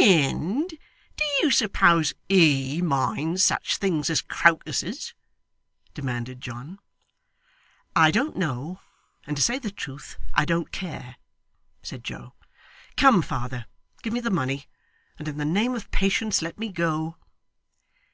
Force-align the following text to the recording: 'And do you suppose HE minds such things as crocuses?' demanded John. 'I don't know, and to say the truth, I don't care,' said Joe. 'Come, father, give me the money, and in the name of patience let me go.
'And 0.00 0.70
do 0.70 1.24
you 1.42 1.50
suppose 1.50 2.14
HE 2.30 2.80
minds 2.80 3.44
such 3.44 3.76
things 3.76 4.08
as 4.08 4.22
crocuses?' 4.22 5.12
demanded 5.92 6.40
John. 6.40 6.78
'I 7.94 8.10
don't 8.10 8.36
know, 8.38 8.80
and 9.26 9.36
to 9.36 9.42
say 9.42 9.58
the 9.58 9.70
truth, 9.70 10.16
I 10.32 10.46
don't 10.46 10.72
care,' 10.72 11.16
said 11.82 12.04
Joe. 12.04 12.32
'Come, 12.96 13.20
father, 13.20 13.66
give 14.02 14.14
me 14.14 14.20
the 14.20 14.30
money, 14.30 14.64
and 15.18 15.28
in 15.28 15.36
the 15.36 15.44
name 15.44 15.74
of 15.74 15.90
patience 15.90 16.40
let 16.40 16.58
me 16.58 16.70
go. 16.72 17.18